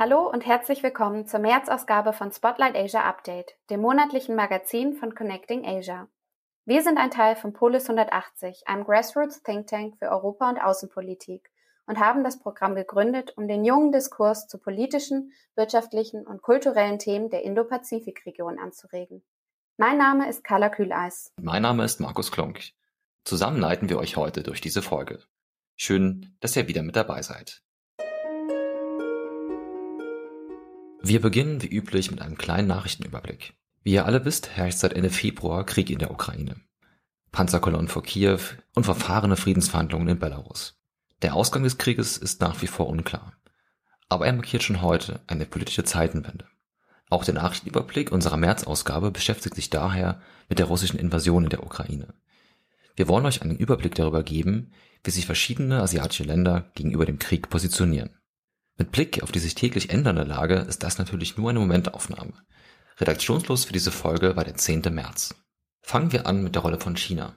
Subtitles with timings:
[0.00, 5.66] Hallo und herzlich willkommen zur März-Ausgabe von Spotlight Asia Update, dem monatlichen Magazin von Connecting
[5.66, 6.08] Asia.
[6.64, 11.50] Wir sind ein Teil von Polis 180, einem Grassroots Think Tank für Europa und Außenpolitik
[11.84, 17.28] und haben das Programm gegründet, um den jungen Diskurs zu politischen, wirtschaftlichen und kulturellen Themen
[17.28, 19.22] der Indo-Pazifik-Region anzuregen.
[19.76, 21.30] Mein Name ist Carla Kühleis.
[21.38, 22.70] Mein Name ist Markus Klunk.
[23.24, 25.22] Zusammen leiten wir euch heute durch diese Folge.
[25.76, 27.62] Schön, dass ihr wieder mit dabei seid.
[31.02, 33.54] Wir beginnen wie üblich mit einem kleinen Nachrichtenüberblick.
[33.82, 36.56] Wie ihr alle wisst, herrscht seit Ende Februar Krieg in der Ukraine.
[37.32, 38.40] Panzerkolonnen vor Kiew
[38.74, 40.78] und verfahrene Friedensverhandlungen in Belarus.
[41.22, 43.32] Der Ausgang des Krieges ist nach wie vor unklar.
[44.10, 46.46] Aber er markiert schon heute eine politische Zeitenwende.
[47.08, 50.20] Auch der Nachrichtenüberblick unserer März-Ausgabe beschäftigt sich daher
[50.50, 52.12] mit der russischen Invasion in der Ukraine.
[52.94, 57.48] Wir wollen euch einen Überblick darüber geben, wie sich verschiedene asiatische Länder gegenüber dem Krieg
[57.48, 58.19] positionieren.
[58.80, 62.32] Mit Blick auf die sich täglich ändernde Lage ist das natürlich nur eine Momentaufnahme.
[62.98, 64.80] Redaktionslos für diese Folge war der 10.
[64.94, 65.34] März.
[65.82, 67.36] Fangen wir an mit der Rolle von China.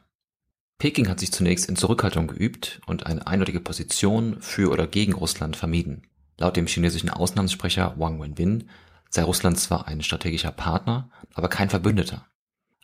[0.78, 5.58] Peking hat sich zunächst in Zurückhaltung geübt und eine eindeutige Position für oder gegen Russland
[5.58, 6.08] vermieden.
[6.38, 8.70] Laut dem chinesischen Auslandssprecher Wang Wenbin
[9.10, 12.26] sei Russland zwar ein strategischer Partner, aber kein Verbündeter.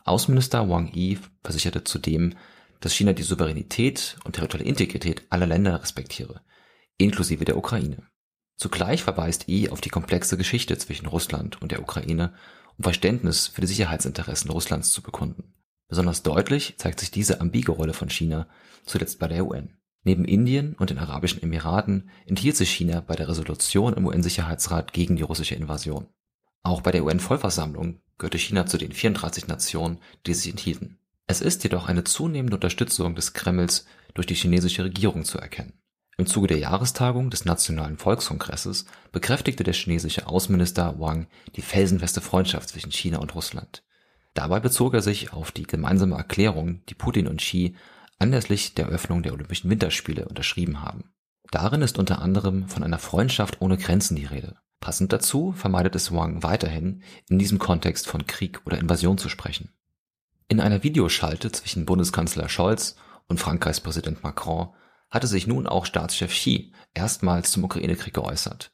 [0.03, 2.35] Außenminister Wang Yi versicherte zudem,
[2.81, 6.41] dass China die Souveränität und territoriale Integrität aller Länder respektiere,
[6.97, 8.08] inklusive der Ukraine.
[8.59, 12.33] Zugleich verweist I auf die komplexe Geschichte zwischen Russland und der Ukraine,
[12.77, 15.53] um Verständnis für die Sicherheitsinteressen Russlands zu bekunden.
[15.87, 18.49] Besonders deutlich zeigt sich diese ambige Rolle von China
[18.85, 19.77] zuletzt bei der UN.
[20.03, 25.15] Neben Indien und den Arabischen Emiraten enthielt sich China bei der Resolution im UN-Sicherheitsrat gegen
[25.15, 26.07] die russische Invasion.
[26.61, 30.99] Auch bei der UN-Vollversammlung gehörte China zu den 34 Nationen, die sich enthielten.
[31.27, 35.78] Es ist jedoch eine zunehmende Unterstützung des Kremls durch die chinesische Regierung zu erkennen.
[36.19, 42.67] Im Zuge der Jahrestagung des Nationalen Volkskongresses bekräftigte der chinesische Außenminister Wang die felsenfeste Freundschaft
[42.67, 43.83] zwischen China und Russland.
[44.33, 47.73] Dabei bezog er sich auf die gemeinsame Erklärung, die Putin und Xi
[48.17, 51.13] anlässlich der Eröffnung der Olympischen Winterspiele unterschrieben haben.
[51.51, 54.57] Darin ist unter anderem von einer Freundschaft ohne Grenzen die Rede.
[54.81, 59.71] Passend dazu vermeidet es Wang weiterhin, in diesem Kontext von Krieg oder Invasion zu sprechen.
[60.49, 62.97] In einer Videoschalte zwischen Bundeskanzler Scholz
[63.29, 64.73] und Frankreichs Präsident Macron
[65.09, 68.71] hatte sich nun auch Staatschef Xi erstmals zum Ukraine-Krieg geäußert.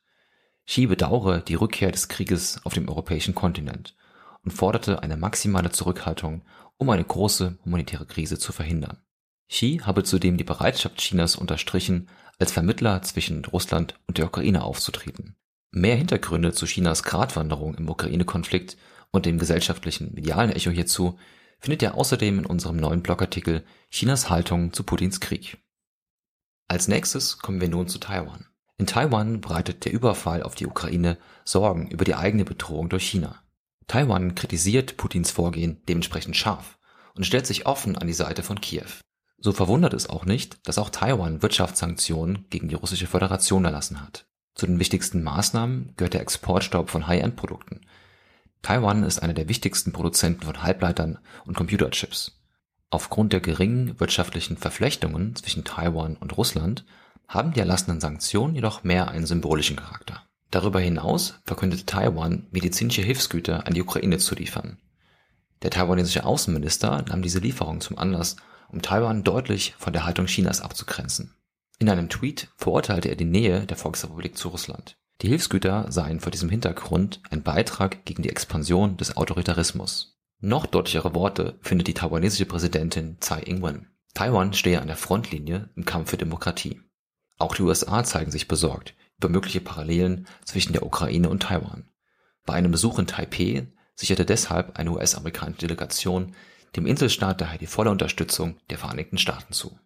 [0.66, 3.96] Xi bedauere die Rückkehr des Krieges auf dem europäischen Kontinent
[4.44, 6.44] und forderte eine maximale Zurückhaltung,
[6.78, 8.98] um eine große humanitäre Krise zu verhindern.
[9.50, 12.10] Xi habe zudem die Bereitschaft Chinas unterstrichen,
[12.40, 15.36] als Vermittler zwischen Russland und der Ukraine aufzutreten.
[15.72, 18.78] Mehr Hintergründe zu Chinas Gratwanderung im Ukraine-Konflikt
[19.12, 21.18] und dem gesellschaftlichen medialen Echo hierzu
[21.60, 25.58] findet ihr außerdem in unserem neuen Blogartikel Chinas Haltung zu Putins Krieg.
[26.68, 28.48] Als nächstes kommen wir nun zu Taiwan.
[28.78, 33.42] In Taiwan breitet der Überfall auf die Ukraine Sorgen über die eigene Bedrohung durch China.
[33.88, 36.78] Taiwan kritisiert Putins Vorgehen dementsprechend scharf
[37.14, 38.90] und stellt sich offen an die Seite von Kiew.
[39.38, 44.26] So verwundert es auch nicht, dass auch Taiwan Wirtschaftssanktionen gegen die russische Föderation erlassen hat.
[44.56, 47.82] Zu den wichtigsten Maßnahmen gehört der Exportstopp von High-End-Produkten.
[48.62, 52.42] Taiwan ist einer der wichtigsten Produzenten von Halbleitern und Computerchips.
[52.90, 56.86] Aufgrund der geringen wirtschaftlichen Verflechtungen zwischen Taiwan und Russland
[57.28, 60.24] haben die erlassenen Sanktionen jedoch mehr einen symbolischen Charakter.
[60.52, 64.78] Darüber hinaus verkündete Taiwan, medizinische Hilfsgüter an die Ukraine zu liefern.
[65.64, 68.36] Der taiwanesische Außenminister nahm diese Lieferung zum Anlass,
[68.70, 71.34] um Taiwan deutlich von der Haltung Chinas abzugrenzen.
[71.80, 74.98] In einem Tweet verurteilte er die Nähe der Volksrepublik zu Russland.
[75.22, 80.15] Die Hilfsgüter seien vor diesem Hintergrund ein Beitrag gegen die Expansion des Autoritarismus.
[80.46, 83.88] Noch deutlichere Worte findet die taiwanesische Präsidentin Tsai Ing-wen.
[84.14, 86.82] Taiwan stehe an der Frontlinie im Kampf für Demokratie.
[87.40, 91.90] Auch die USA zeigen sich besorgt über mögliche Parallelen zwischen der Ukraine und Taiwan.
[92.46, 93.64] Bei einem Besuch in Taipeh
[93.96, 96.36] sicherte deshalb eine US-amerikanische Delegation
[96.76, 99.80] dem Inselstaat daher die volle Unterstützung der Vereinigten Staaten zu.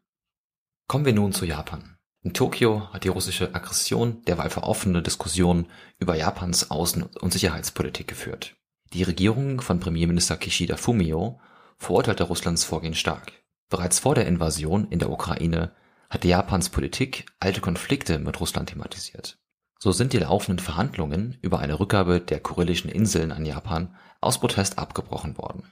[0.87, 1.95] Kommen wir nun zu Japan.
[2.21, 5.67] In Tokio hat die russische Aggression derweil für offene Diskussionen
[5.99, 8.58] über Japans Außen- und Sicherheitspolitik geführt.
[8.93, 11.39] Die Regierung von Premierminister Kishida Fumio
[11.77, 13.33] verurteilte Russlands Vorgehen stark.
[13.69, 15.73] Bereits vor der Invasion in der Ukraine
[16.09, 19.37] hatte Japans Politik alte Konflikte mit Russland thematisiert.
[19.77, 24.79] So sind die laufenden Verhandlungen über eine Rückgabe der Kurillischen Inseln an Japan aus Protest
[24.79, 25.63] abgebrochen worden.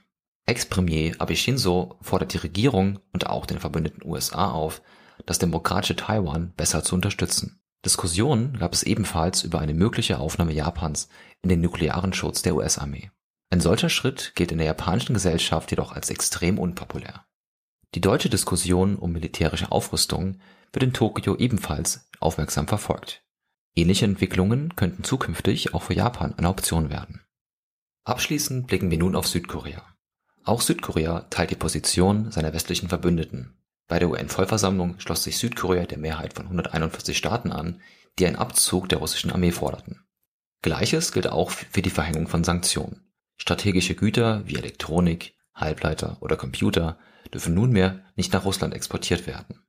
[0.45, 4.81] Ex-Premier Abe Shinzo fordert die Regierung und auch den verbündeten USA auf,
[5.25, 7.59] das demokratische Taiwan besser zu unterstützen.
[7.85, 11.09] Diskussionen gab es ebenfalls über eine mögliche Aufnahme Japans
[11.41, 13.12] in den nuklearen Schutz der US-Armee.
[13.50, 17.25] Ein solcher Schritt gilt in der japanischen Gesellschaft jedoch als extrem unpopulär.
[17.95, 20.39] Die deutsche Diskussion um militärische Aufrüstung
[20.74, 23.24] wird in Tokio ebenfalls aufmerksam verfolgt.
[23.75, 27.21] Ähnliche Entwicklungen könnten zukünftig auch für Japan eine Option werden.
[28.03, 29.83] Abschließend blicken wir nun auf Südkorea.
[30.44, 33.57] Auch Südkorea teilt die Position seiner westlichen Verbündeten.
[33.88, 37.81] Bei der UN-Vollversammlung schloss sich Südkorea der Mehrheit von 141 Staaten an,
[38.19, 40.06] die einen Abzug der russischen Armee forderten.
[40.62, 43.12] Gleiches gilt auch für die Verhängung von Sanktionen.
[43.38, 46.98] Strategische Güter wie Elektronik, Halbleiter oder Computer
[47.34, 49.63] dürfen nunmehr nicht nach Russland exportiert werden.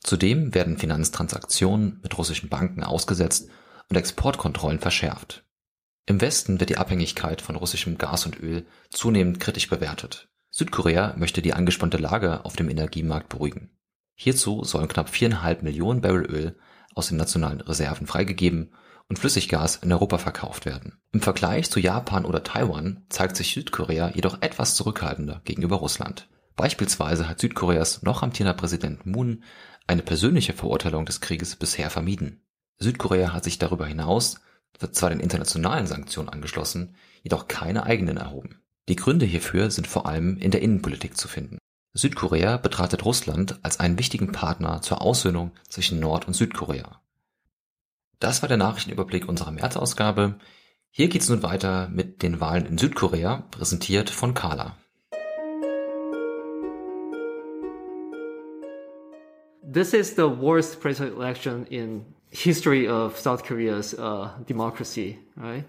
[0.00, 3.50] Zudem werden Finanztransaktionen mit russischen Banken ausgesetzt
[3.88, 5.44] und Exportkontrollen verschärft.
[6.06, 10.28] Im Westen wird die Abhängigkeit von russischem Gas und Öl zunehmend kritisch bewertet.
[10.58, 13.70] Südkorea möchte die angespannte Lage auf dem Energiemarkt beruhigen.
[14.16, 16.58] Hierzu sollen knapp viereinhalb Millionen Barrel Öl
[16.96, 18.74] aus den nationalen Reserven freigegeben
[19.08, 21.00] und Flüssiggas in Europa verkauft werden.
[21.12, 26.28] Im Vergleich zu Japan oder Taiwan zeigt sich Südkorea jedoch etwas zurückhaltender gegenüber Russland.
[26.56, 29.44] Beispielsweise hat Südkoreas noch amtierender Präsident Moon
[29.86, 32.42] eine persönliche Verurteilung des Krieges bisher vermieden.
[32.78, 34.40] Südkorea hat sich darüber hinaus
[34.90, 38.60] zwar den internationalen Sanktionen angeschlossen, jedoch keine eigenen erhoben.
[38.88, 41.58] Die Gründe hierfür sind vor allem in der Innenpolitik zu finden.
[41.92, 47.02] Südkorea betrachtet Russland als einen wichtigen Partner zur Aussöhnung zwischen Nord- und Südkorea.
[48.18, 50.36] Das war der Nachrichtenüberblick unserer März-Ausgabe.
[50.90, 54.74] Hier geht's nun weiter mit den Wahlen in Südkorea, präsentiert von Carla.
[59.70, 65.64] This is the worst president election in history of South Korea's uh, democracy, right?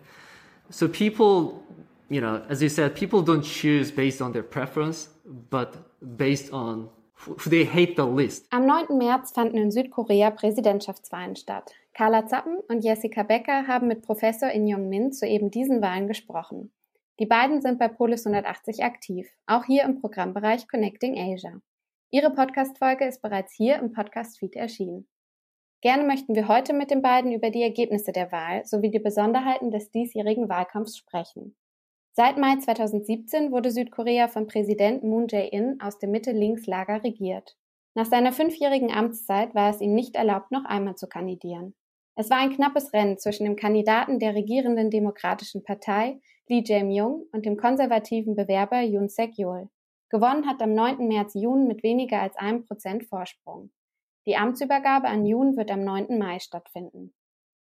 [0.70, 1.64] So people,
[2.10, 5.10] you know, as you said, people don't choose based on their preference,
[5.50, 5.76] but
[6.18, 6.90] based on
[7.46, 8.48] they hate the least.
[8.52, 8.98] Am 9.
[8.98, 11.72] März fanden in Südkorea Präsidentschaftswahlen statt.
[11.94, 16.08] Carla Zappen und Jessica Becker haben mit Professor In Young Min zu eben diesen Wahlen
[16.08, 16.72] gesprochen.
[17.20, 21.60] Die beiden sind bei Polis 180 aktiv, auch hier im Programmbereich Connecting Asia.
[22.12, 25.08] Ihre Podcast-Folge ist bereits hier im Podcast-Feed erschienen.
[25.82, 29.72] Gerne möchten wir heute mit den beiden über die Ergebnisse der Wahl sowie die Besonderheiten
[29.72, 31.56] des diesjährigen Wahlkampfs sprechen.
[32.12, 37.56] Seit Mai 2017 wurde Südkorea von Präsident Moon Jae-in aus dem Mitte-Links-Lager regiert.
[37.96, 41.76] Nach seiner fünfjährigen Amtszeit war es ihm nicht erlaubt, noch einmal zu kandidieren.
[42.16, 47.46] Es war ein knappes Rennen zwischen dem Kandidaten der regierenden Demokratischen Partei, Lee Jae-myung, und
[47.46, 49.70] dem konservativen Bewerber Yoon Sek-yeol.
[50.10, 51.08] Gewonnen hat am 9.
[51.08, 53.72] März Yoon mit weniger als einem Prozent Vorsprung.
[54.26, 56.18] Die Amtsübergabe an Yoon wird am 9.
[56.18, 57.14] Mai stattfinden.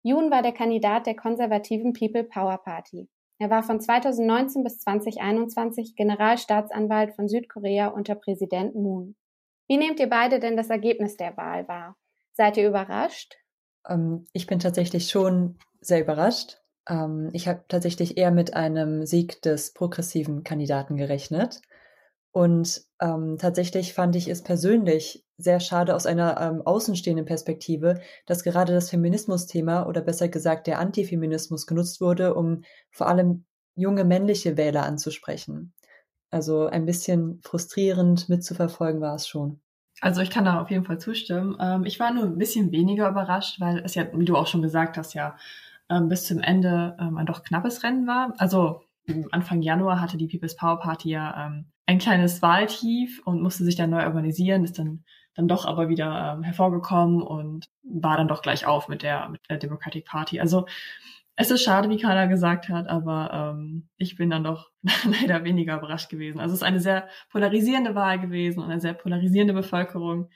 [0.04, 3.10] Yoon war der Kandidat der konservativen People Power Party.
[3.38, 9.16] Er war von 2019 bis 2021 Generalstaatsanwalt von Südkorea unter Präsident Moon.
[9.68, 11.98] Wie nehmt ihr beide denn das Ergebnis der Wahl wahr?
[12.34, 13.36] Seid ihr überrascht?
[13.88, 16.62] Ähm, ich bin tatsächlich schon sehr überrascht.
[16.88, 21.62] Ähm, ich habe tatsächlich eher mit einem Sieg des progressiven Kandidaten gerechnet.
[22.36, 28.44] Und ähm, tatsächlich fand ich es persönlich sehr schade aus einer ähm, außenstehenden Perspektive, dass
[28.44, 33.46] gerade das Feminismus-Thema oder besser gesagt der Antifeminismus genutzt wurde, um vor allem
[33.76, 35.74] junge männliche Wähler anzusprechen.
[36.30, 39.62] Also ein bisschen frustrierend mitzuverfolgen war es schon.
[40.02, 41.56] Also ich kann da auf jeden Fall zustimmen.
[41.62, 44.62] Ähm, ich war nur ein bisschen weniger überrascht, weil es ja, wie du auch schon
[44.62, 45.38] gesagt hast, ja
[45.90, 48.34] ähm, bis zum Ende ähm, ein doch knappes Rennen war.
[48.40, 48.82] Also
[49.32, 53.76] Anfang Januar hatte die People's Power Party ja ähm, ein kleines Wahltief und musste sich
[53.76, 55.04] dann neu organisieren, ist dann
[55.36, 59.42] dann doch aber wieder ähm, hervorgekommen und war dann doch gleich auf mit der, mit
[59.50, 60.40] der Democratic Party.
[60.40, 60.66] Also
[61.36, 64.72] es ist schade, wie Carla gesagt hat, aber ähm, ich bin dann doch
[65.22, 66.40] leider weniger überrascht gewesen.
[66.40, 70.30] Also es ist eine sehr polarisierende Wahl gewesen und eine sehr polarisierende Bevölkerung.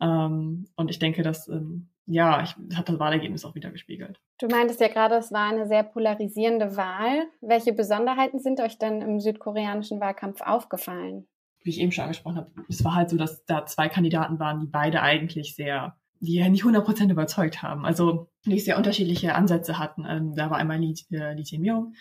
[0.00, 4.20] Ähm, und ich denke, dass ähm, ja, ich, das hat das Wahlergebnis auch wieder gespiegelt.
[4.38, 7.26] Du meintest ja gerade, es war eine sehr polarisierende Wahl.
[7.40, 11.26] Welche Besonderheiten sind euch denn im südkoreanischen Wahlkampf aufgefallen?
[11.62, 14.60] Wie ich eben schon angesprochen habe, es war halt so, dass da zwei Kandidaten waren,
[14.60, 17.86] die beide eigentlich sehr, die ja nicht 100% überzeugt haben.
[17.86, 20.04] Also die sehr unterschiedliche Ansätze hatten.
[20.06, 21.94] Ähm, da war einmal Lee, äh, Lee Jae-myung,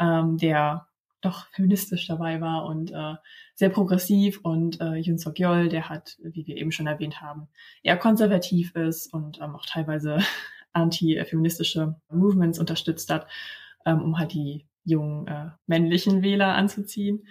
[0.00, 0.86] ähm, der
[1.20, 3.14] doch feministisch dabei war und äh,
[3.54, 7.48] sehr progressiv und äh, Yoon Suk Yeol, der hat, wie wir eben schon erwähnt haben,
[7.82, 10.18] eher konservativ ist und ähm, auch teilweise
[10.72, 13.26] anti-feministische Movements unterstützt hat,
[13.84, 17.26] ähm, um halt die jungen äh, männlichen Wähler anzuziehen.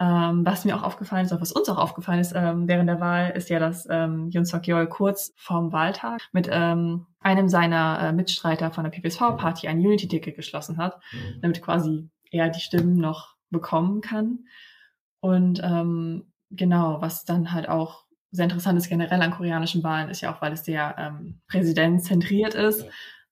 [0.00, 3.00] Ähm, was mir auch aufgefallen ist, oder was uns auch aufgefallen ist ähm, während der
[3.00, 8.00] Wahl, ist ja, dass ähm, Yoon Suk Yeol kurz vorm Wahltag mit ähm, einem seiner
[8.00, 11.40] äh, Mitstreiter von der People's Power Party ein Unity-Ticket geschlossen hat, mhm.
[11.42, 14.46] damit quasi er die Stimmen noch bekommen kann.
[15.20, 20.20] Und ähm, genau, was dann halt auch sehr interessant ist generell an koreanischen Wahlen, ist
[20.20, 22.86] ja auch, weil es sehr ähm, präsidentzentriert ist,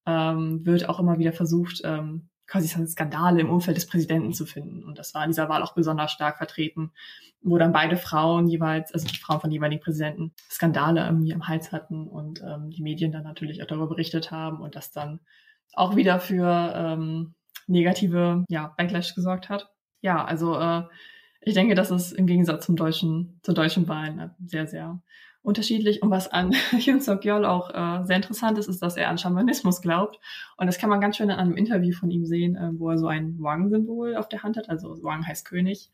[0.07, 4.83] ähm, wird auch immer wieder versucht, ähm, quasi Skandale im Umfeld des Präsidenten zu finden.
[4.83, 6.93] Und das war in dieser Wahl auch besonders stark vertreten,
[7.43, 11.73] wo dann beide Frauen jeweils, also die Frauen von jeweiligen Präsidenten, Skandale irgendwie am Hals
[11.73, 15.21] hatten und ähm, die Medien dann natürlich auch darüber berichtet haben und das dann
[15.75, 17.35] auch wieder für ähm,
[17.69, 19.71] negative ja, Backlash gesorgt hat.
[20.01, 20.83] Ja, also äh,
[21.41, 25.01] ich denke, das ist im Gegensatz zum deutschen, zur deutschen Wahlen äh, sehr, sehr
[25.43, 26.03] unterschiedlich.
[26.03, 29.19] Und was an Yoon Suk Yeol auch äh, sehr interessant ist, ist, dass er an
[29.19, 30.19] Schamanismus glaubt.
[30.57, 32.99] Und das kann man ganz schön in einem Interview von ihm sehen, äh, wo er
[32.99, 34.69] so ein Wang-Symbol auf der Hand hat.
[34.69, 35.91] Also Wang heißt König.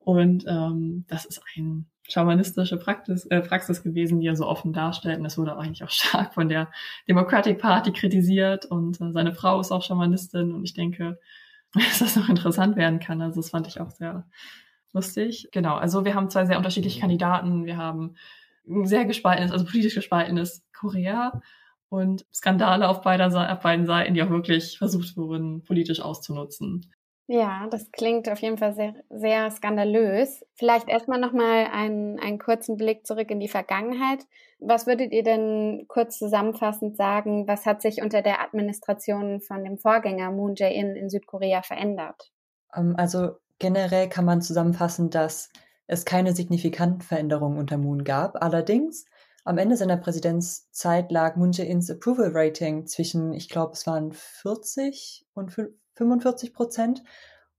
[0.00, 5.18] Und ähm, das ist ein schamanistische Praxis, äh, Praxis gewesen, die er so offen darstellt.
[5.18, 6.68] Und das wurde eigentlich auch stark von der
[7.08, 8.66] Democratic Party kritisiert.
[8.66, 10.52] Und äh, seine Frau ist auch Schamanistin.
[10.52, 11.18] Und ich denke,
[11.74, 13.22] dass das noch interessant werden kann.
[13.22, 14.26] Also das fand ich auch sehr
[14.92, 15.48] lustig.
[15.52, 17.64] Genau, also wir haben zwei sehr unterschiedliche Kandidaten.
[17.64, 18.16] Wir haben
[18.68, 21.40] ein sehr gespaltenes, also politisch gespaltenes Korea
[21.88, 26.92] und Skandale auf, beider, auf beiden Seiten, die auch wirklich versucht wurden, politisch auszunutzen.
[27.32, 30.44] Ja, das klingt auf jeden Fall sehr, sehr skandalös.
[30.56, 34.26] Vielleicht erstmal nochmal einen, einen kurzen Blick zurück in die Vergangenheit.
[34.58, 39.78] Was würdet ihr denn kurz zusammenfassend sagen, was hat sich unter der Administration von dem
[39.78, 42.32] Vorgänger Moon Jae-in in Südkorea verändert?
[42.74, 45.50] Ähm, also generell kann man zusammenfassen, dass
[45.86, 48.42] es keine signifikanten Veränderungen unter Moon gab.
[48.42, 49.04] Allerdings
[49.44, 55.26] am Ende seiner Präsidentszeit lag Moon Jae-ins Approval Rating zwischen, ich glaube, es waren 40
[55.32, 55.52] und
[55.94, 57.02] 45 Prozent.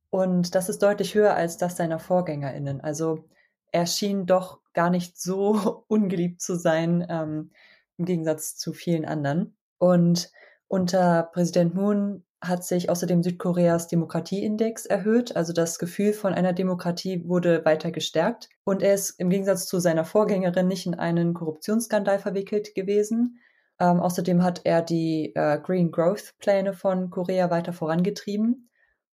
[0.10, 2.82] Und das ist deutlich höher als das seiner VorgängerInnen.
[2.82, 3.26] Also
[3.72, 7.52] er schien doch gar nicht so ungeliebt zu sein, ähm,
[7.98, 9.56] im Gegensatz zu vielen anderen.
[9.78, 10.32] Und
[10.68, 15.36] unter Präsident Moon hat sich außerdem Südkoreas Demokratieindex erhöht.
[15.36, 18.50] Also das Gefühl von einer Demokratie wurde weiter gestärkt.
[18.64, 23.40] Und er ist im Gegensatz zu seiner Vorgängerin nicht in einen Korruptionsskandal verwickelt gewesen.
[23.82, 28.70] Ähm, außerdem hat er die äh, Green Growth Pläne von Korea weiter vorangetrieben.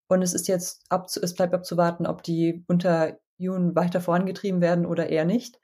[0.08, 4.84] Und es ist jetzt abzu es bleibt abzuwarten, ob die unter Yoon weiter vorangetrieben werden
[4.84, 5.58] oder eher nicht.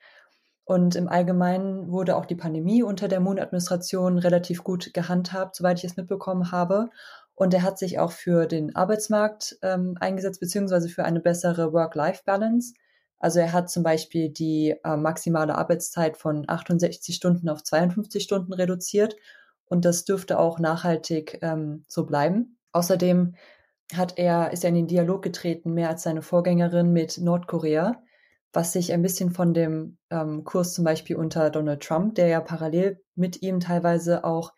[0.65, 5.85] Und im Allgemeinen wurde auch die Pandemie unter der Moon-Administration relativ gut gehandhabt, soweit ich
[5.85, 6.89] es mitbekommen habe.
[7.35, 12.73] Und er hat sich auch für den Arbeitsmarkt ähm, eingesetzt, beziehungsweise für eine bessere Work-Life-Balance.
[13.25, 18.53] Also er hat zum Beispiel die äh, maximale Arbeitszeit von 68 Stunden auf 52 Stunden
[18.53, 19.17] reduziert
[19.65, 22.59] und das dürfte auch nachhaltig ähm, so bleiben.
[22.73, 23.35] Außerdem
[23.95, 28.03] hat er, ist er in den Dialog getreten, mehr als seine Vorgängerin mit Nordkorea,
[28.53, 32.43] was sich ein bisschen von dem ähm, Kurs zum Beispiel unter Donald Trump, der ja
[32.43, 34.53] parallel mit ihm teilweise auch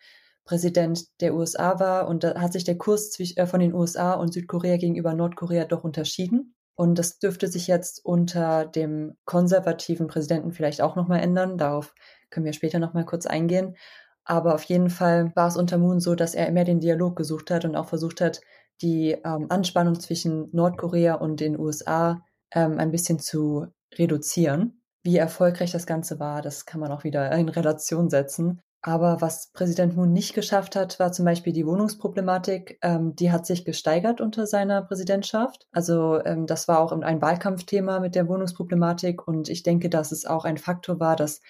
[0.44, 4.32] Präsident der USA war und da hat sich der Kurs äh, von den USA und
[4.32, 6.55] Südkorea gegenüber Nordkorea doch unterschieden.
[6.76, 11.56] Und das dürfte sich jetzt unter dem konservativen Präsidenten vielleicht auch nochmal ändern.
[11.56, 11.94] Darauf
[12.30, 13.76] können wir später nochmal kurz eingehen.
[14.24, 17.50] Aber auf jeden Fall war es unter Moon so, dass er mehr den Dialog gesucht
[17.50, 18.40] hat und auch versucht hat,
[18.82, 24.82] die ähm, Anspannung zwischen Nordkorea und den USA ähm, ein bisschen zu reduzieren.
[25.02, 28.60] Wie erfolgreich das Ganze war, das kann man auch wieder in Relation setzen.
[28.86, 32.78] Aber was Präsident Moon nicht geschafft hat, war zum Beispiel die Wohnungsproblematik.
[32.82, 35.66] Ähm, die hat sich gesteigert unter seiner Präsidentschaft.
[35.72, 39.26] Also ähm, das war auch ein Wahlkampfthema mit der Wohnungsproblematik.
[39.26, 41.40] Und ich denke, dass es auch ein Faktor war, dass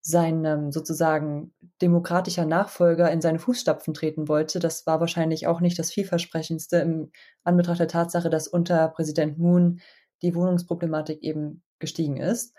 [0.00, 1.52] sein ähm, sozusagen
[1.82, 4.60] demokratischer Nachfolger in seine Fußstapfen treten wollte.
[4.60, 7.10] Das war wahrscheinlich auch nicht das vielversprechendste im
[7.42, 9.80] Anbetracht der Tatsache, dass unter Präsident Moon
[10.22, 12.54] die Wohnungsproblematik eben gestiegen ist.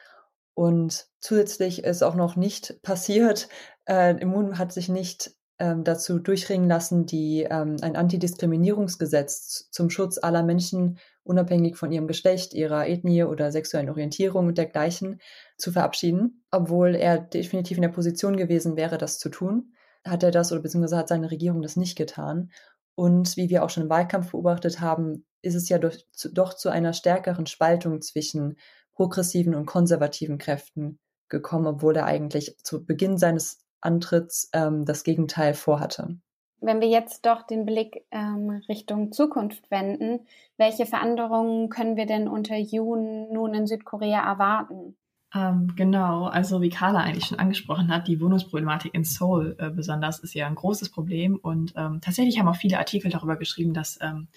[0.53, 3.47] Und zusätzlich ist auch noch nicht passiert,
[3.87, 10.17] äh, Immun hat sich nicht ähm, dazu durchringen lassen, die, ähm, ein Antidiskriminierungsgesetz zum Schutz
[10.17, 15.19] aller Menschen, unabhängig von ihrem Geschlecht, ihrer Ethnie oder sexuellen Orientierung und dergleichen,
[15.57, 16.43] zu verabschieden.
[16.51, 19.73] Obwohl er definitiv in der Position gewesen wäre, das zu tun,
[20.05, 22.51] hat er das oder beziehungsweise hat seine Regierung das nicht getan.
[22.95, 26.53] Und wie wir auch schon im Wahlkampf beobachtet haben, ist es ja durch, zu, doch
[26.53, 28.57] zu einer stärkeren Spaltung zwischen
[28.93, 35.53] progressiven und konservativen Kräften gekommen, obwohl er eigentlich zu Beginn seines Antritts ähm, das Gegenteil
[35.53, 36.17] vorhatte.
[36.59, 40.21] Wenn wir jetzt doch den Blick ähm, Richtung Zukunft wenden,
[40.57, 44.95] welche Veränderungen können wir denn unter Yoon nun in Südkorea erwarten?
[45.35, 50.19] Ähm, genau, also wie Carla eigentlich schon angesprochen hat, die Wohnungsproblematik in Seoul äh, besonders
[50.19, 53.99] ist ja ein großes Problem und ähm, tatsächlich haben auch viele Artikel darüber geschrieben, dass
[54.01, 54.29] ähm,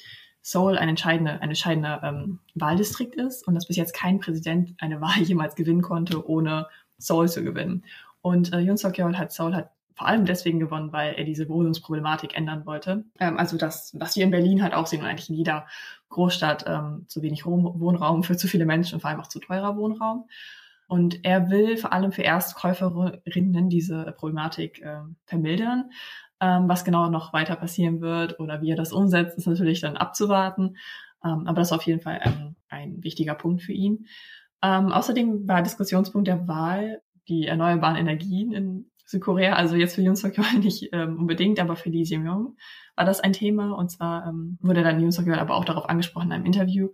[0.43, 5.01] Seoul ein entscheidender ein entscheidender ähm, Wahldistrikt ist und dass bis jetzt kein Präsident eine
[5.01, 6.67] Wahl jemals gewinnen konnte, ohne
[6.99, 7.85] Seoul zu gewinnen.
[8.23, 11.49] Und äh, Yoon Suk Yeol hat Seoul hat vor allem deswegen gewonnen, weil er diese
[11.49, 13.05] Wohnungsproblematik ändern wollte.
[13.19, 15.67] Ähm, also das, was wir in Berlin halt auch sehen und eigentlich in jeder
[16.09, 19.77] Großstadt, ähm, zu wenig Wohnraum für zu viele Menschen und vor allem auch zu teurer
[19.77, 20.27] Wohnraum.
[20.89, 25.91] Und er will vor allem für Erstkäuferinnen diese Problematik äh, vermildern.
[26.41, 29.99] Ähm, was genau noch weiter passieren wird oder wie er das umsetzt, ist natürlich dann
[29.99, 30.79] abzuwarten.
[31.23, 34.07] Ähm, aber das ist auf jeden Fall ein, ein wichtiger Punkt für ihn.
[34.63, 40.17] Ähm, außerdem war Diskussionspunkt der Wahl die erneuerbaren Energien in Südkorea, also jetzt für Yoon
[40.17, 42.57] Suk nicht ähm, unbedingt, aber für Lee Jae-myung
[42.97, 43.73] war das ein Thema.
[43.73, 46.91] Und zwar ähm, wurde dann Yoon Suk aber auch darauf angesprochen in einem Interview.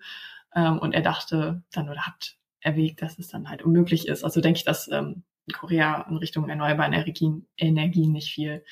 [0.54, 4.24] Ähm, und er dachte dann oder hat erwägt, dass es dann halt unmöglich ist.
[4.24, 8.64] Also denke ich, dass ähm, Korea in Richtung erneuerbaren Energien, Energien nicht viel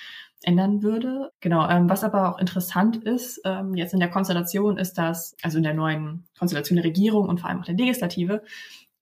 [0.43, 1.31] ändern würde.
[1.41, 5.59] Genau, ähm, was aber auch interessant ist, ähm, jetzt in der Konstellation ist das, also
[5.59, 8.43] in der neuen Konstellation der Regierung und vor allem auch der Legislative,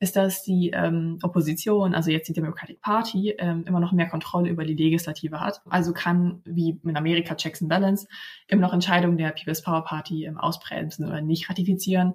[0.02, 4.50] ist, dass die ähm, Opposition, also jetzt die Democratic Party, ähm, immer noch mehr Kontrolle
[4.50, 5.62] über die Legislative hat.
[5.71, 8.09] Also kann, wie in Amerika Checks and Balance,
[8.49, 12.14] immer noch Entscheidungen der People's Power Party ähm, ausbremsen oder nicht ratifizieren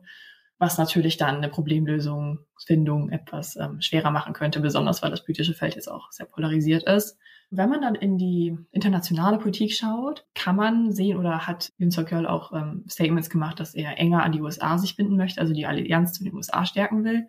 [0.59, 5.75] was natürlich dann eine Problemlösungsfindung etwas ähm, schwerer machen könnte, besonders weil das politische Feld
[5.75, 7.15] jetzt auch sehr polarisiert ist.
[7.49, 12.11] Wenn man dann in die internationale Politik schaut, kann man sehen oder hat Yoon Suk
[12.11, 15.53] Yeol auch ähm, Statements gemacht, dass er enger an die USA sich binden möchte, also
[15.53, 17.27] die Allianz zu den USA stärken will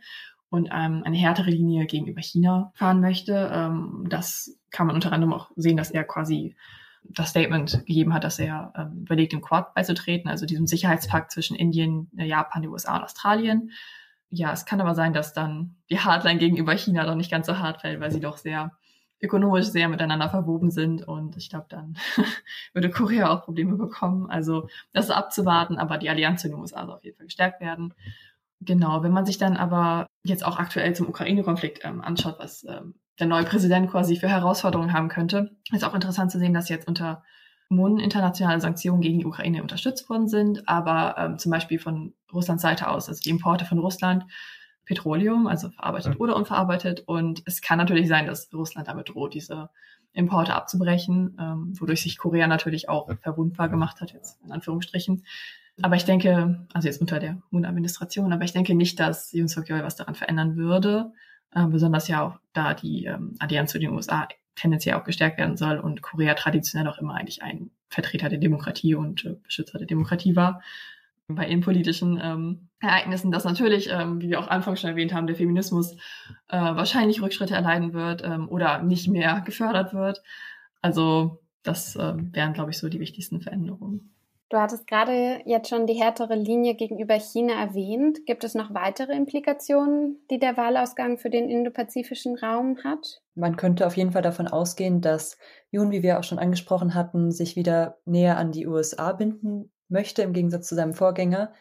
[0.50, 3.50] und ähm, eine härtere Linie gegenüber China fahren möchte.
[3.52, 6.56] Ähm, das kann man unter anderem auch sehen, dass er quasi
[7.04, 11.56] das Statement gegeben hat, dass er ähm, überlegt, dem Quad beizutreten, also diesem Sicherheitspakt zwischen
[11.56, 13.70] Indien, äh, Japan, den USA und Australien.
[14.30, 17.58] Ja, es kann aber sein, dass dann die Hardline gegenüber China doch nicht ganz so
[17.58, 18.72] hart fällt, weil sie doch sehr
[19.20, 21.96] ökonomisch sehr miteinander verwoben sind und ich glaube, dann
[22.72, 24.30] würde Korea auch Probleme bekommen.
[24.30, 27.60] Also das ist abzuwarten, aber die Allianz zu den USA soll auf jeden Fall gestärkt
[27.60, 27.94] werden.
[28.60, 32.94] Genau, wenn man sich dann aber jetzt auch aktuell zum Ukraine-Konflikt ähm, anschaut, was ähm,
[33.18, 35.56] der neue Präsident quasi für Herausforderungen haben könnte.
[35.72, 37.22] Ist auch interessant zu sehen, dass jetzt unter
[37.68, 42.62] Moon internationale Sanktionen gegen die Ukraine unterstützt worden sind, aber ähm, zum Beispiel von Russlands
[42.62, 44.24] Seite aus, also die Importe von Russland,
[44.86, 46.20] Petroleum, also verarbeitet ja.
[46.20, 47.04] oder unverarbeitet.
[47.06, 49.68] Und es kann natürlich sein, dass Russland damit droht, diese
[50.12, 55.24] Importe abzubrechen, ähm, wodurch sich Korea natürlich auch verwundbar gemacht hat, jetzt in Anführungsstrichen.
[55.82, 59.70] Aber ich denke, also jetzt unter der Moon-Administration, aber ich denke nicht, dass Yoon Suk
[59.70, 61.12] was daran verändern würde
[61.54, 65.56] äh, besonders ja auch da die ähm, Allianz zu den USA tendenziell auch gestärkt werden
[65.56, 69.86] soll und Korea traditionell auch immer eigentlich ein Vertreter der Demokratie und äh, Beschützer der
[69.86, 70.62] Demokratie war.
[71.28, 75.36] Bei innenpolitischen ähm, Ereignissen, dass natürlich, ähm, wie wir auch anfangs schon erwähnt haben, der
[75.36, 75.92] Feminismus
[76.48, 80.22] äh, wahrscheinlich Rückschritte erleiden wird ähm, oder nicht mehr gefördert wird.
[80.80, 84.14] Also das äh, wären, glaube ich, so die wichtigsten Veränderungen.
[84.50, 88.24] Du hattest gerade jetzt schon die härtere Linie gegenüber China erwähnt.
[88.24, 93.20] Gibt es noch weitere Implikationen, die der Wahlausgang für den indopazifischen Raum hat?
[93.34, 95.36] Man könnte auf jeden Fall davon ausgehen, dass
[95.70, 100.22] Jun, wie wir auch schon angesprochen hatten, sich wieder näher an die USA binden möchte,
[100.22, 101.52] im Gegensatz zu seinem Vorgänger.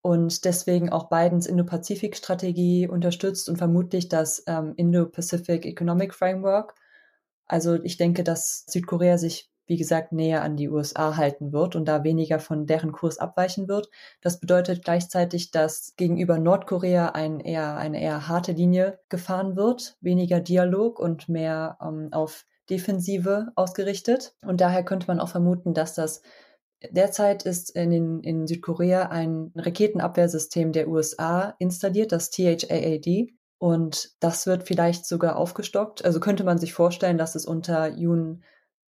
[0.00, 6.74] Und deswegen auch Bidens Indo-Pazifik-Strategie unterstützt und vermutlich das ähm, Indo-Pacific Economic Framework.
[7.46, 11.84] Also ich denke, dass Südkorea sich wie gesagt, näher an die USA halten wird und
[11.86, 13.88] da weniger von deren Kurs abweichen wird.
[14.20, 20.40] Das bedeutet gleichzeitig, dass gegenüber Nordkorea ein eher, eine eher harte Linie gefahren wird, weniger
[20.40, 24.34] Dialog und mehr ähm, auf Defensive ausgerichtet.
[24.44, 26.22] Und daher könnte man auch vermuten, dass das
[26.90, 33.28] Derzeit ist in, den, in Südkorea ein Raketenabwehrsystem der USA installiert, das THAAD.
[33.58, 36.04] Und das wird vielleicht sogar aufgestockt.
[36.04, 38.42] Also könnte man sich vorstellen, dass es unter Yoon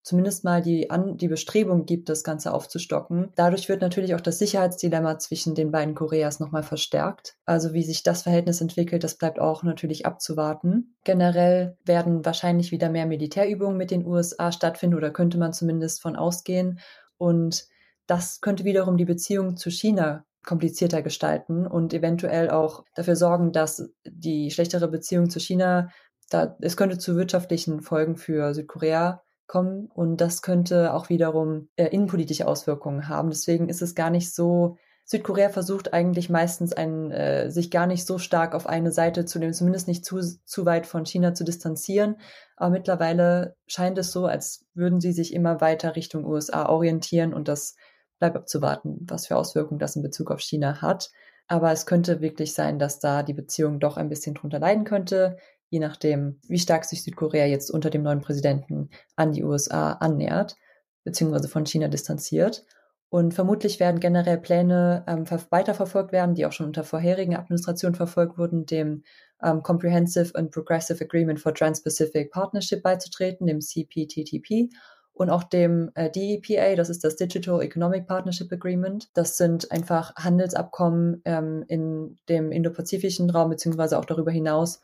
[0.04, 3.32] zumindest mal die, An die Bestrebung gibt, das Ganze aufzustocken.
[3.36, 7.36] Dadurch wird natürlich auch das Sicherheitsdilemma zwischen den beiden Koreas nochmal verstärkt.
[7.46, 10.96] Also wie sich das Verhältnis entwickelt, das bleibt auch natürlich abzuwarten.
[11.04, 16.16] Generell werden wahrscheinlich wieder mehr Militärübungen mit den USA stattfinden oder könnte man zumindest von
[16.16, 16.80] ausgehen.
[17.18, 17.68] Und
[18.08, 23.92] das könnte wiederum die Beziehung zu China komplizierter gestalten und eventuell auch dafür sorgen, dass
[24.06, 25.90] die schlechtere Beziehung zu China,
[26.30, 31.88] da, es könnte zu wirtschaftlichen Folgen für Südkorea kommen und das könnte auch wiederum äh,
[31.88, 33.30] innenpolitische Auswirkungen haben.
[33.30, 38.06] Deswegen ist es gar nicht so, Südkorea versucht eigentlich meistens ein, äh, sich gar nicht
[38.06, 41.44] so stark auf eine Seite zu nehmen, zumindest nicht zu, zu weit von China zu
[41.44, 42.16] distanzieren.
[42.56, 47.50] Aber mittlerweile scheint es so, als würden sie sich immer weiter Richtung USA orientieren und
[47.50, 47.76] das
[48.20, 51.12] bleibt abzuwarten, was für Auswirkungen das in Bezug auf China hat.
[51.50, 55.36] Aber es könnte wirklich sein, dass da die Beziehung doch ein bisschen drunter leiden könnte
[55.72, 60.58] je nachdem, wie stark sich Südkorea jetzt unter dem neuen Präsidenten an die USA annähert,
[61.04, 62.66] beziehungsweise von China distanziert.
[63.10, 68.38] Und vermutlich werden generell Pläne ähm, weiterverfolgt werden, die auch schon unter vorherigen Administrationen verfolgt
[68.38, 69.04] wurden, dem
[69.42, 74.70] ähm, Comprehensive and Progressive Agreement for Trans-Pacific Partnership beizutreten, dem CPTTP,
[75.14, 79.10] und auch dem äh, DEPA, das ist das Digital Economic Partnership Agreement.
[79.14, 84.82] Das sind einfach Handelsabkommen ähm, in dem indopazifischen Raum, beziehungsweise auch darüber hinaus,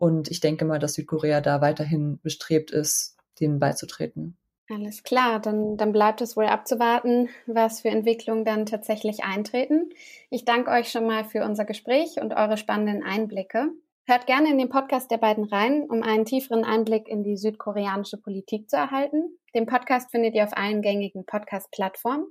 [0.00, 4.38] und ich denke mal, dass Südkorea da weiterhin bestrebt ist, denen beizutreten.
[4.70, 9.90] Alles klar, dann, dann bleibt es wohl abzuwarten, was für Entwicklungen dann tatsächlich eintreten.
[10.30, 13.72] Ich danke euch schon mal für unser Gespräch und eure spannenden Einblicke.
[14.06, 18.16] Hört gerne in den Podcast der beiden rein, um einen tieferen Einblick in die südkoreanische
[18.16, 19.38] Politik zu erhalten.
[19.54, 22.24] Den Podcast findet ihr auf allen gängigen Podcast-Plattformen.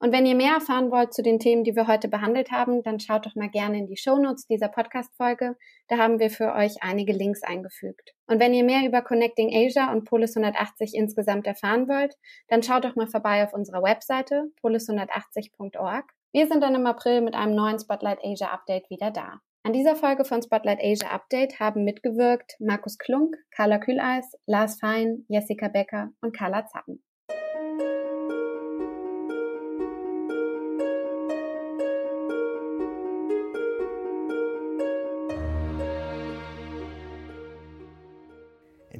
[0.00, 3.00] Und wenn ihr mehr erfahren wollt zu den Themen, die wir heute behandelt haben, dann
[3.00, 5.56] schaut doch mal gerne in die Shownotes dieser Podcast-Folge.
[5.88, 8.14] Da haben wir für euch einige Links eingefügt.
[8.28, 12.14] Und wenn ihr mehr über Connecting Asia und Polis 180 insgesamt erfahren wollt,
[12.48, 16.04] dann schaut doch mal vorbei auf unserer Webseite polis180.org.
[16.32, 19.40] Wir sind dann im April mit einem neuen Spotlight Asia Update wieder da.
[19.64, 25.24] An dieser Folge von Spotlight Asia Update haben mitgewirkt Markus Klunk, Carla Kühleis, Lars Fein,
[25.28, 27.02] Jessica Becker und Carla Zappen.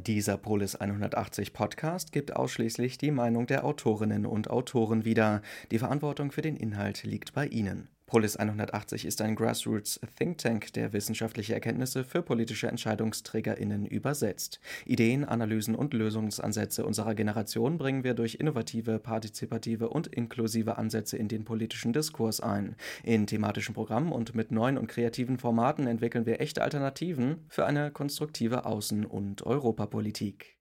[0.09, 5.43] Dieser Polis 180 Podcast gibt ausschließlich die Meinung der Autorinnen und Autoren wieder.
[5.71, 7.89] Die Verantwortung für den Inhalt liegt bei Ihnen.
[8.09, 14.61] Polis 180 ist ein Grassroots Think Tank, der wissenschaftliche Erkenntnisse für politische EntscheidungsträgerInnen übersetzt.
[14.87, 21.29] Ideen, Analysen und Lösungsansätze unserer Generation bringen wir durch innovative, partizipative und inklusive Ansätze in
[21.29, 22.77] den politischen Diskurs ein.
[23.05, 27.91] In thematischen Programmen und mit neuen und kreativen Formaten entwickeln wir echte Alternativen für eine
[27.91, 30.58] konstruktive Außen- und Europapolitik.